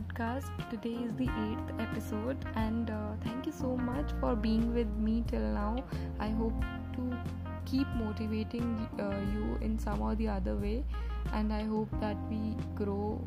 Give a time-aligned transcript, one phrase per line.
[0.00, 0.50] podcast.
[0.70, 5.24] Today is the eighth episode, and uh, thank you so much for being with me
[5.26, 5.84] till now.
[6.18, 6.64] I hope
[6.94, 7.18] to
[7.66, 10.84] keep motivating uh, you in some or the other way,
[11.32, 13.20] and I hope that we grow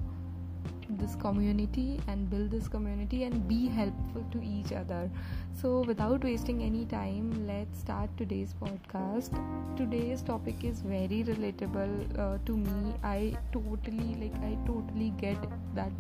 [0.89, 5.10] this community and build this community and be helpful to each other.
[5.54, 9.39] So, without wasting any time, let's start today's podcast.
[9.78, 12.93] Today's topic is very relatable uh, to me.
[13.04, 15.37] I totally like, I totally get
[15.75, 15.92] that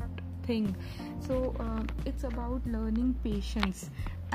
[0.47, 0.67] thing.
[1.27, 3.83] So, uh, it's about learning patience,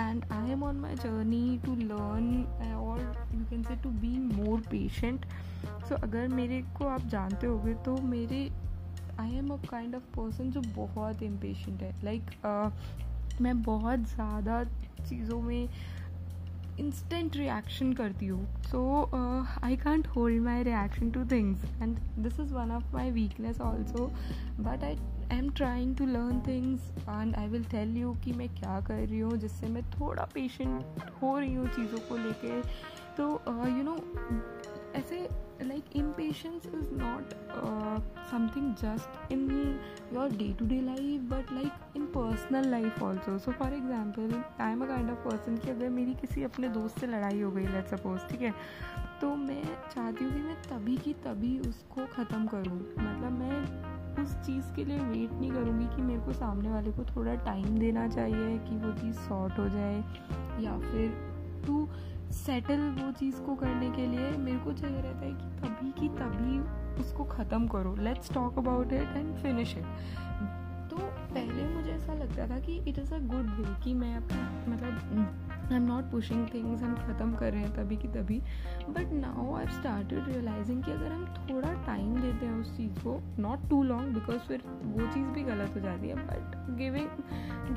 [0.05, 2.31] and I am on my journey to learn,
[2.61, 2.97] uh, or
[3.35, 5.29] you can say to be more patient.
[5.89, 5.99] So,
[6.39, 8.41] मेरे को आप जानते होगे तो मेरे
[9.21, 11.93] I am a kind of person जो बहुत impatient है.
[12.05, 14.63] लाइक like, uh, मैं बहुत ज़्यादा
[15.09, 15.69] चीज़ों में
[16.81, 18.45] इंस्टेंट रिएक्शन करती हूँ.
[18.71, 18.81] So
[19.65, 24.07] I can't hold my reaction to things and this is one of my weakness also
[24.61, 24.95] but I
[25.33, 29.07] I am trying to learn things and I will tell you कि मैं क्या कर
[29.07, 32.61] रही हूँ जिससे मैं थोड़ा पेशेंट हो रही हूँ चीज़ों को लेके।
[33.17, 33.29] तो
[33.69, 33.99] यू नो
[34.95, 35.29] ऐसे
[35.63, 35.85] like
[36.49, 37.97] is not uh,
[38.31, 39.41] something just in
[40.13, 43.37] your day to day life but like in personal life also.
[43.39, 47.01] So for example i am a kind of person कि अगर मेरी किसी अपने दोस्त
[47.01, 48.55] से लड़ाई हो गई लेट्स सपोज़ ठीक है?
[49.21, 53.88] तो मैं चाहती हूँ कि मैं तभी की तभी उसको ख़त्म करूँ। मतलब मैं
[54.19, 57.79] उस चीज़ के लिए वेट नहीं करूँगी कि मेरे को सामने वाले को थोड़ा टाइम
[57.79, 59.97] देना चाहिए, कि वो चीज़ सॉर्ट हो जाए,
[60.65, 61.07] या फिर
[61.67, 61.89] टू
[62.35, 66.09] सेटल वो चीज़ को करने के लिए मेरे को चाहिए रहता है कि तभी की
[66.17, 66.59] तभी
[67.01, 69.85] उसको ख़त्म करो। Let's talk about it and finish it
[70.91, 74.43] तो पहले मुझे ऐसा लगता था कि it is a good way कि मैं अपना
[74.69, 78.39] मतलब I am not pushing things हम ख़त्म कर रहे हैं तभी की तभी।
[78.91, 83.19] But now I start realizing कि अगर हम थोड़ा टाइम देते हैं उस चीज़ को
[83.39, 87.09] नॉट टू लॉन्ग बिकॉज़ फिर वो चीज़ भी गलत हो जाती है। But giving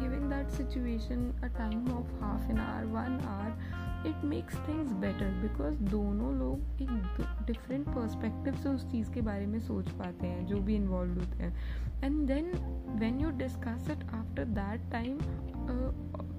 [0.01, 5.31] giving that situation a time of half an hour one hour it makes things better
[5.41, 10.45] because दोनों लोग एक डिफरेंट पर्सपेक्टिव से उस चीज़ के बारे में सोच पाते हैं,
[10.47, 12.51] जो भी इन्वॉल्व होते हैं। And then
[12.99, 15.19] when you discuss it after that time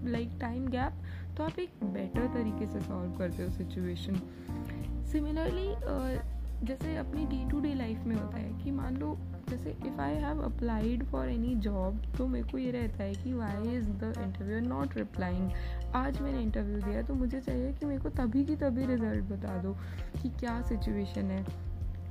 [0.07, 1.03] like time gap
[1.37, 4.21] तो आप एक बेटर तरीके से सॉल्व करते हो सिचुएशन
[5.13, 5.69] सिमिलरली
[6.67, 9.17] जैसे अपनी डे टू डे लाइफ में होता है कि मान लो,
[9.49, 13.33] जैसे if I have applied for any job तो मेरे को ये रहता है कि
[13.33, 15.51] why is the interview not replying
[15.95, 19.57] आज मैंने इंटरव्यू दिया तो मुझे चाहिए कि मेरे को तभी की तभी रिज़ल्ट बता
[19.63, 19.73] दो
[20.23, 21.45] कि क्या सिचुएशन है।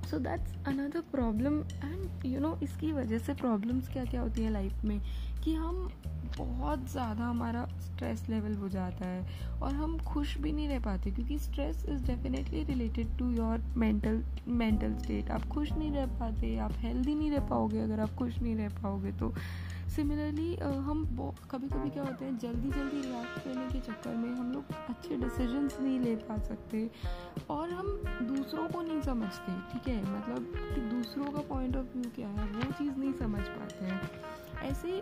[0.09, 4.51] So that's another problem and you know इसकी वजह से प्रॉब्लम्स क्या क्या होती हैं
[4.51, 4.99] लाइफ में?
[5.43, 5.89] कि हम
[6.37, 11.11] बहुत ज़्यादा हमारा स्ट्रेस लेवल हो जाता है और हम खुश भी नहीं रह पाते
[11.11, 16.57] क्योंकि stress is definitely related to your mental mental state आप खुश नहीं रह पाते,
[16.57, 19.33] आप हेल्दी नहीं रह पाओगे अगर आप खुश नहीं रह पाओगे तो।
[19.95, 21.03] सिमिलरली हम
[21.51, 25.15] कभी कभी क्या होते हैं जल्दी जल्दी रिएक्ट करने के चक्कर में हम लोग अच्छे
[25.17, 26.89] डिसीजंस नहीं ले पा सकते
[27.49, 27.87] और हम
[28.27, 30.01] दूसरों को नहीं समझते, ठीक है?
[30.11, 34.01] मतलब कि दूसरों का पॉइंट ऑफ़ व्यू क्या है, वो चीज़ नहीं समझ पाते हैं।
[34.63, 35.01] ऐसे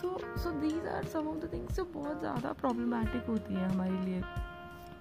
[0.00, 4.00] so so these are some of the things जो बहुत ज़्यादा प्रॉब्लमैटिक होती है हमारे
[4.00, 4.20] लिए।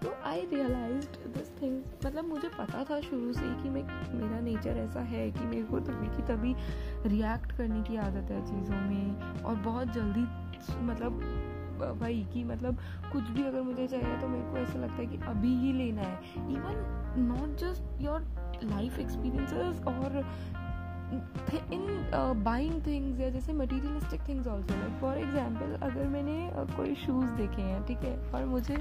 [0.03, 3.83] तो आई रियलाइज़ दिस थिंग्स मतलब मुझे पता था शुरू से ही कि मैं,
[4.13, 6.55] मेरा नेचर ऐसा है कि मेरे को तभी की तभी
[7.07, 10.25] रिएक्ट करने की आदत है चीज़ों में। और बहुत जल्दी
[10.81, 11.21] मतलब
[12.01, 12.77] वही कि मतलब
[13.11, 16.01] कुछ भी अगर मुझे चाहिए तो मेरे को ऐसा लगता है कि अभी ही लेना
[16.01, 18.27] है। Even not just your
[18.63, 20.21] life experiences और
[21.73, 21.81] इन
[22.43, 27.29] बाइंग थिंग्स या जैसे materialistic things also like for example अगर मैंने uh, कोई शूज़
[27.37, 28.77] देखे हैं ठीक है और मुझे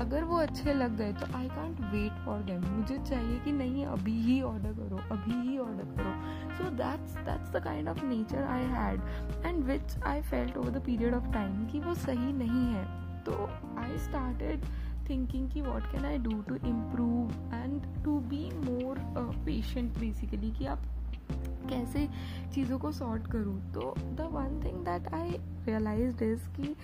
[0.00, 3.86] अगर वो अच्छे लग गए तो I can't wait for them मुझे चाहिए कि नहीं
[3.86, 6.12] अभी ही ऑर्डर करो अभी ही ऑर्डर करो.
[6.56, 9.00] So that's that's the kind of nature I had
[9.46, 12.84] and which I felt over the period of time कि वो सही नहीं है.
[13.24, 14.64] तो आई स्टार्टेड
[15.08, 18.98] थिंकिंग कि what can I do to improve and to be more
[19.44, 20.82] patient basically कि आप
[21.68, 22.08] कैसे
[22.54, 23.72] चीज़ों को सॉर्ट करूँ?
[23.72, 25.30] तो the one thing that I
[25.66, 26.76] realize is कि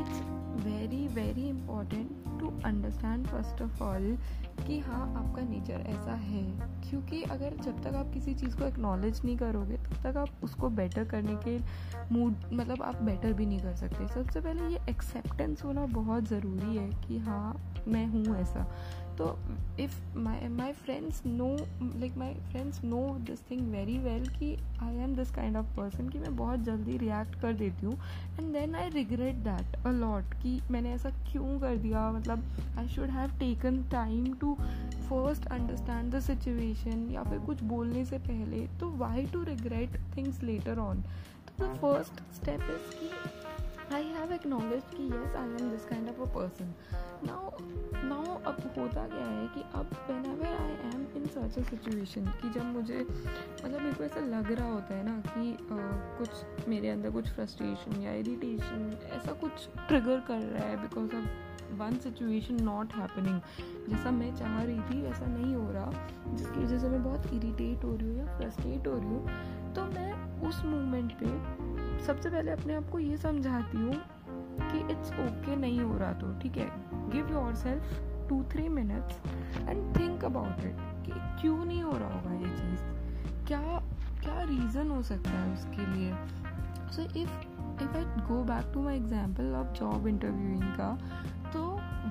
[0.00, 0.20] it's
[0.66, 4.18] very very important to understand first of all
[4.66, 6.42] कि हाँ आपका नेचर ऐसा है।
[6.90, 10.68] क्योंकि अगर जब तक आप किसी चीज़ को एक्नॉलेज नहीं करोगे, तब तक आप उसको
[10.68, 11.58] बेटर करने के
[12.14, 16.76] मूड मतलब आप बेटर भी नहीं कर सकते। सबसे पहले ये एक्सेप्टेंस होना बहुत ज़रूरी
[16.76, 18.76] है कि हाँ मैं हूँ ऐसा।
[19.18, 19.26] तो
[19.80, 21.48] if my my friends know
[22.00, 24.52] like my friends know this thing very well कि
[24.82, 27.94] I am this kind of person कि मैं बहुत जल्दी रिएक्ट कर देती हूँ
[28.38, 32.10] and then I regret that a lot कि मैंने ऐसा क्यों कर दिया?
[32.12, 32.44] मतलब
[32.78, 34.54] I should have taken time to
[35.08, 40.42] first understand the situation या फिर कुछ बोलने से पहले तो why to regret things
[40.42, 41.02] later on
[41.48, 43.45] तो द फ़र्स्ट स्टेप इज़ कि
[43.92, 46.72] आई हैव एक्नॉलेज कि yes I am this kind of a person
[47.24, 47.50] now
[48.08, 49.90] now अब होता क्या है कि अब
[50.32, 54.52] whenever I am in such a situation कि जब मुझे मतलब मेरे को ऐसा लग
[54.52, 55.76] रहा होता है ना कि आ,
[56.18, 61.74] कुछ मेरे अंदर कुछ फ्रस्ट्रेशन या इरिटेशन ऐसा कुछ ट्रिगर कर रहा है because of
[61.80, 63.40] one situation not happening
[63.88, 65.90] जैसा मैं चाह रही थी वैसा नहीं हो रहा
[66.34, 69.84] जिसकी वजह से मैं बहुत इरीटेट हो रही हूँ या फ्रस्ट्रेट हो रही हूँ। तो
[69.84, 71.26] मैं उस मोमेंट पे
[72.04, 73.94] सबसे पहले अपने आप को ये समझाती हूँ
[74.70, 76.70] कि इट्स ओके okay नहीं हो रहा तो ठीक है?
[77.10, 77.84] Give yourself
[78.28, 79.20] two three minutes
[79.56, 80.76] and think about it
[81.06, 82.80] कि क्यों नहीं हो रहा होगा ये चीज़?
[83.46, 83.60] क्या
[84.22, 86.14] क्या रीज़न हो सकता है उसके लिए?
[86.92, 87.40] So if
[87.82, 90.98] if I go back to my example of job interviewing का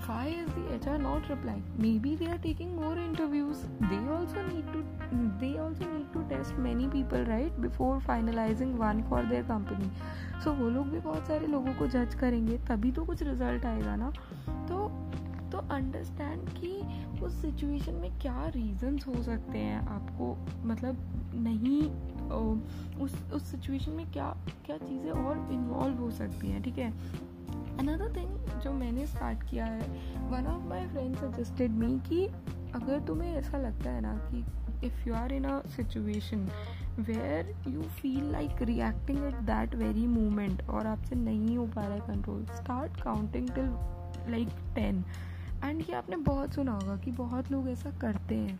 [0.05, 1.63] why is the HR not replying?
[1.77, 3.57] Maybe they are taking more interviews.
[3.81, 4.83] They also need to
[5.39, 9.89] they also need to test many people right before finalizing one for their company.
[10.43, 13.95] So वो लोग भी बहुत सारे लोगों को जज करेंगे तभी तो कुछ रिज़ल्ट आएगा
[13.95, 14.11] ना
[14.69, 14.87] तो
[15.51, 16.71] तो अंडरस्टैंड कि
[17.23, 20.35] उस सिचुएशन में क्या रीजंस हो सकते हैं आपको
[20.67, 20.97] मतलब
[21.35, 21.81] नहीं
[23.03, 26.91] उस उस सिचुएशन में क्या क्या चीज़ें और इन्वॉल्व हो सकती हैं ठीक है
[27.79, 29.87] अनदर थिंग जो मैंने स्टार्ट किया है
[30.29, 32.25] one of my friend suggested me कि
[32.75, 34.45] अगर तुम्हें ऐसा लगता है ना कि
[34.87, 36.47] if you are in a situation
[36.99, 41.93] where you feel like reacting at that very moment और आपसे नहीं हो पा रहा
[41.93, 43.69] है control start counting till
[44.31, 45.03] like ten
[45.63, 48.59] and ये आपने बहुत सुना होगा कि बहुत लोग ऐसा करते हैं।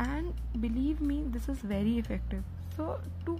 [0.00, 2.44] And believe me this is very effective
[2.76, 3.38] so to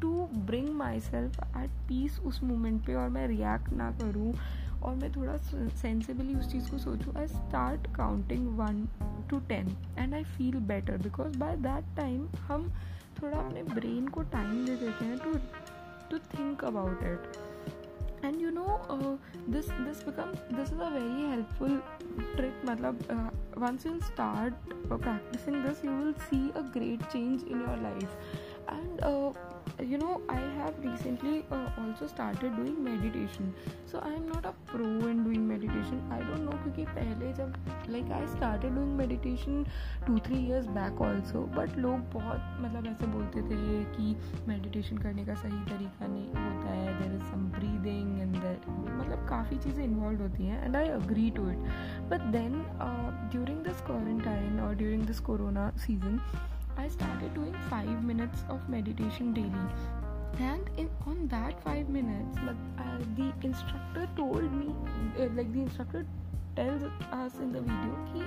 [0.00, 0.10] to
[0.46, 0.68] bring
[1.00, 4.32] myself at peace उस मोमेंट पे और मैं रिएक्ट ना करूँ
[4.82, 8.86] और मैं थोड़ा सेंसिबली उस चीज़ को सोचूँ I start counting one
[9.30, 12.70] to ten and I feel better because by that time हम
[13.22, 15.38] थोड़ा अपने ब्रेन को टाइम दे देते हैं to
[16.10, 18.80] to think about it and you know
[19.48, 21.76] this this become this is a very helpful
[22.36, 23.02] trick मतलब
[23.58, 28.18] once you start practicing this you will see a great change in your life
[28.70, 29.00] and
[29.80, 33.52] you know I have recently also started doing meditation
[33.90, 37.54] so I am not a pro in doing meditation I don't know क्योंकि पहले जब
[37.90, 39.64] like I started doing meditation
[40.06, 44.16] two three years back also but लोग बहुत मतलब ऐसे बोलते थे कि
[44.48, 49.58] मेडिटेशन करने का सही तरीका नहीं होता है there is some breathing and मतलब काफ़ी
[49.58, 51.58] चीज़ें इन्वॉल्व होती हैं and I agree to it
[52.10, 52.62] but then
[53.30, 56.20] during this quarantine और during this corona season
[56.78, 59.66] I started doing five minutes of meditation daily.
[60.38, 64.72] And in, on that five minutes, like, uh, the instructor told me,
[65.18, 66.06] uh, like the instructor
[66.54, 68.22] tells us in the video, कि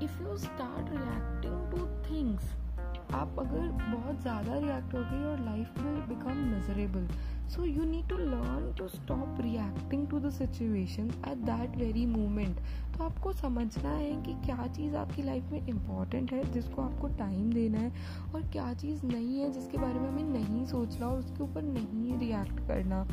[0.00, 2.42] if you start reacting to things,
[3.14, 7.06] आप अगर बहुत ज़्यादा react करोगे और life will become miserable
[7.50, 12.62] so you need to learn to stop reacting to the situation at that very moment.
[12.96, 17.52] तो आपको समझना है कि क्या चीज़ आपकी लाइफ में इंपॉर्टेंट है, जिसको आपको टाइम
[17.52, 17.92] देना है
[18.34, 22.18] और क्या चीज़ नहीं है, जिसके बारे में हमें नहीं सोचना और उसके ऊपर नहीं
[22.18, 23.06] रिएक्ट करना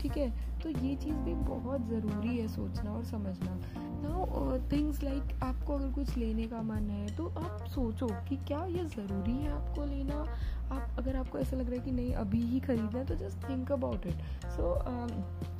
[0.00, 0.30] ठीक है?
[0.60, 3.58] तो ये चीज़ भी बहुत ज़रूरी है सोचना और समझना।
[4.00, 8.64] नाउ थिंग्स लाइक आपको अगर कुछ लेने का मन है तो आप सोचो कि क्या
[8.66, 10.24] ये ज़रूरी है आपको लेना?
[10.72, 13.48] आप, अगर आपको ऐसा लग रहा है कि नहीं, अभी ही खरीदना है तो just
[13.48, 14.74] think about it so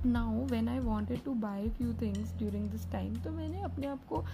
[0.08, 4.04] now when I wanted to buy few things during this time तो मैंने अपने आप
[4.08, 4.25] को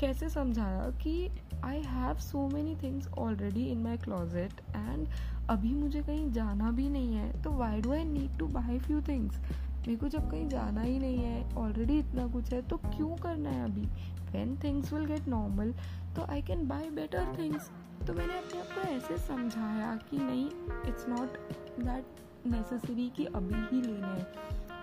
[0.00, 1.30] कैसे समझाया कि
[1.64, 5.08] I have so many things already in my closet and
[5.50, 9.00] अभी मुझे कहीं जाना भी नहीं है तो why do I need to buy few
[9.00, 9.38] things
[9.78, 13.50] मेरे को जब कहीं जाना ही नहीं है ऑलरेडी इतना कुछ है तो क्यों करना
[13.50, 13.86] है अभी?
[14.32, 15.72] When things will get normal
[16.16, 17.70] तो I can buy better things
[18.06, 20.46] तो मैंने अपने आप को ऐसे समझाया कि नहीं
[20.86, 21.32] इट्स नॉट
[21.80, 22.04] दैट
[22.46, 24.22] नेसेसरी कि अभी ही लेना है।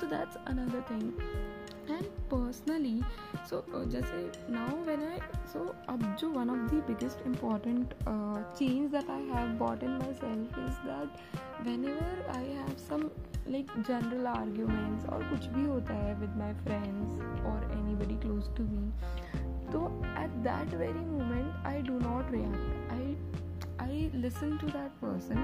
[0.02, 1.12] तो that's another thing
[1.90, 3.02] and personally
[3.50, 4.22] so जैसे
[4.54, 5.20] नाउ व्हेन आई
[5.54, 7.94] सो अब जो one of the biggest important
[8.58, 13.10] change that I have bought in myself is that whenever I have some
[13.48, 18.56] like general arguments और कुछ भी होता है with my friends और anybody close
[18.58, 18.92] to me
[19.72, 19.86] तो
[20.24, 23.16] at that very moment I do not react I
[23.88, 25.38] I listen to that person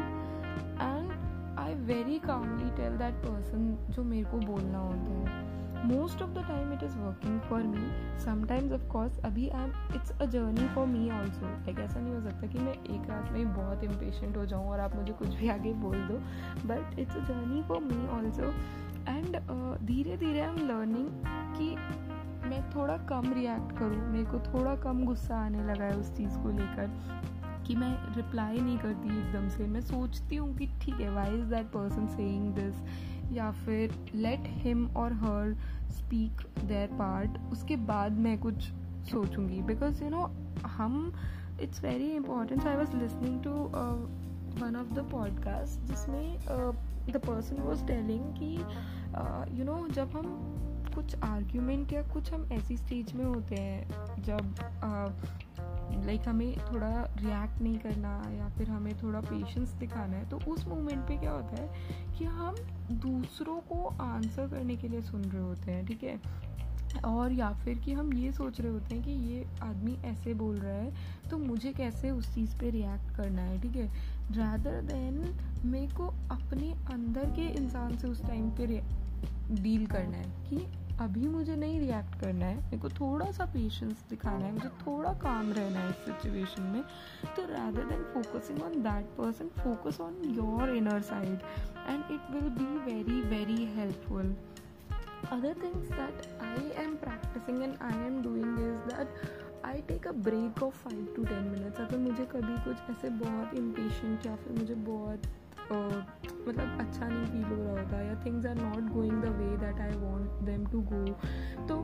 [0.82, 1.12] and
[1.60, 5.51] I very calmly tell that person जो मेरे को बोलना होता है.
[5.86, 9.96] Most of the time it is working for me sometimes of course अभी I am
[9.96, 13.32] it's a journey for me also like ऐसा नहीं हो सकता कि मैं एक रात
[13.32, 16.18] में ही बहुत इम्पेशेंट हो जाऊँ और आप मुझे कुछ भी आगे बोल दो।
[16.68, 18.54] But it's a journey for me also
[19.10, 19.38] and
[19.86, 21.10] धीरे धीरे आई एम लर्निंग
[21.58, 21.76] कि
[22.50, 26.38] मैं थोड़ा कम रिएक्ट करूँ। मेरे को थोड़ा कम गुस्सा आने लगा है उस चीज़
[26.38, 26.90] को लेकर
[27.68, 31.46] कि मैं रिप्लाई नहीं करती एकदम से। मैं सोचती हूँ कि ठीक है why is
[31.46, 32.76] that person saying this
[33.32, 35.56] या फिर लेट हिम और हर
[35.90, 38.72] स्पीक देयर पार्ट उसके बाद मैं कुछ
[39.12, 40.32] सोचूँगी। बिकॉज़ यू नो
[40.68, 41.14] हम
[41.62, 43.52] it's very important I was listening to
[44.62, 46.40] one of the podcast जिसमें
[47.12, 48.56] द पर्सन वॉज़ टेलिंग कि
[49.60, 50.58] यू नो जब हम
[50.96, 54.56] कुछ आर्ग्यूमेंट या कुछ हम ऐसी स्टेज में होते हैं, जब
[56.06, 60.68] लाइक हमें थोड़ा रिएक्ट नहीं करना या फिर हमें थोड़ा पेशेंस दिखाना है तो उस
[60.68, 62.56] मोमेंट पे क्या होता है कि हम
[62.92, 66.20] दूसरों को आंसर करने के लिए सुन रहे होते हैं, ठीक है?
[67.06, 70.56] और या फिर कि हम ये सोच रहे होते हैं कि ये आदमी ऐसे बोल
[70.56, 70.94] रहा है
[71.30, 73.88] तो मुझे कैसे उस चीज़ पे रिएक्ट करना है, ठीक है?
[74.32, 78.68] रैदर देन मेरे को अपने अंदर के इंसान से उस टाइम पे
[79.62, 80.58] डील करना है कि
[81.04, 85.14] अभी मुझे नहीं रिएक्ट करना है। मेरे को थोड़ा सा पेशेंस दिखाना है। मुझे थोड़ा
[85.14, 86.82] काम रहना है इस सिचुएशन में।
[87.36, 91.40] तो rather than focusing on that person focus on your inner side
[91.88, 94.36] and it will be very very helpful
[95.34, 99.08] other things that I am practicing and I am doing is that
[99.66, 103.54] I take a break of five to ten minutes अगर मुझे कभी कुछ ऐसे बहुत
[103.54, 105.22] impatient या फिर मुझे बहुत
[105.74, 109.80] मतलब अच्छा नहीं फील हो रहा होता, या things are not going the way that
[109.82, 111.06] I want them to go
[111.68, 111.78] तो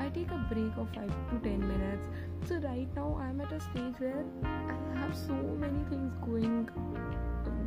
[0.00, 3.52] I take a break of five to ten minutes so right now I am at
[3.52, 6.66] a stage where I have so many things going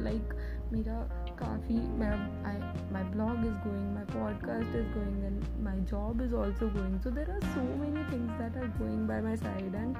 [0.01, 0.33] like
[0.73, 0.99] मेरा
[1.39, 2.57] काफ़ी, मैं I
[2.91, 7.09] my blog is going my podcast is going and my job is also going so
[7.09, 9.97] there are so many things that are going by my side and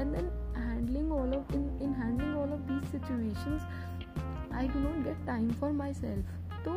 [0.00, 3.66] and then handling all of in in handling all of these situations
[4.54, 6.72] I do not get time for myself तो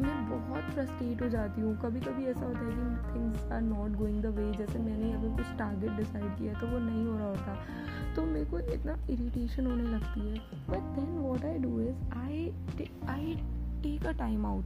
[0.00, 3.96] मैं बहुत frustrate हो जाती हूँ। कभी कभी ऐसा होता है कि things are not
[3.98, 7.28] going the way जैसे मैंने अगर कुछ टारगेट डिसाइड किया तो वो नहीं हो रहा
[7.28, 12.02] होता। तो मेरे को इतना इरिटेशन होने लगती है। But then what I do is
[12.16, 12.52] I
[13.08, 13.34] I
[13.82, 14.64] take a time out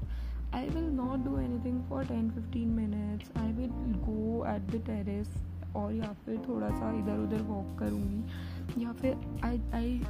[0.75, 5.35] will not do anything for ten fifteen minutes I will go at the terrace
[5.77, 10.01] और या फिर थोड़ा सा इधर उधर वॉक करूँगी। या फिर I I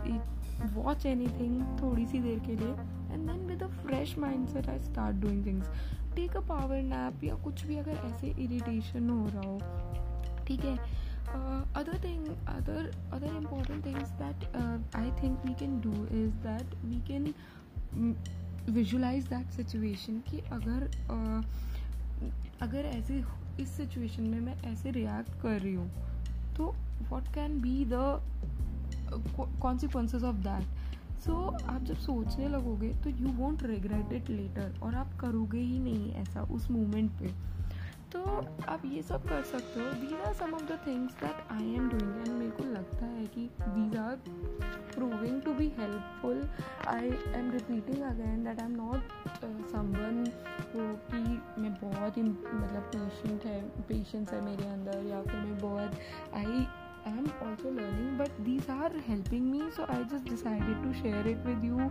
[0.67, 2.73] watch anything थोड़ी सी देर के लिए
[3.13, 5.69] and then with a fresh mindset I start doing things
[6.15, 10.77] take a power nap या कुछ भी अगर ऐसे इरीटेशन हो रहा हो ठीक है?
[11.77, 14.45] Other thing other other important things that
[14.97, 17.35] I think we can do is that we can
[18.73, 21.45] visualize that situation कि अगर uh,
[22.63, 23.23] अगर ऐसे
[23.61, 25.91] इस सिचुएशन में मैं ऐसे रिएक्ट कर रही हूँ
[26.57, 26.75] तो
[27.11, 27.93] what can be the
[29.61, 31.35] consequences of that so
[31.69, 36.13] आप जब सोचने लगोगे तो you won't regret it later और आप करोगे ही नहीं
[36.13, 37.33] ऐसा उस मोमेंट पे।
[38.13, 38.21] तो
[38.69, 41.89] आप ये सब कर सकते हो। These are some of the things that I am
[41.89, 44.17] doing and मेरे को लगता है कि these are
[44.95, 46.43] proving to be helpful
[46.89, 49.01] I am repeating again that I am not
[49.45, 50.25] someone
[50.77, 55.91] कि मैं बहुत ही मतलब पेशेंट है पेशेंस है मेरे अंदर या फिर मैं बहुत
[56.35, 56.67] आई
[57.19, 59.63] am also learning, but these are helping me.
[59.77, 61.91] So I just decided to share it with you.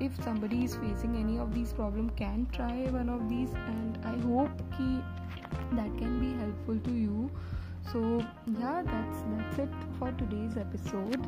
[0.00, 4.16] If somebody is facing any of these problems, can try one of these, and I
[4.26, 4.90] hope ki
[5.72, 7.30] that can be helpful to you.
[7.92, 8.24] So
[8.58, 11.20] yeah, that's that's it for today's episode.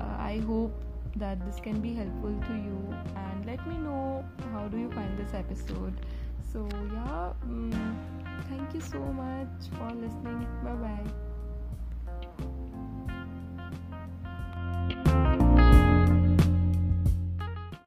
[0.00, 0.84] Uh, I hope
[1.16, 2.78] that this can be helpful to you,
[3.16, 5.94] and let me know how do you find this episode.
[6.52, 7.98] So yeah, um,
[8.48, 10.46] thank you so much for listening.
[10.64, 11.29] Bye bye.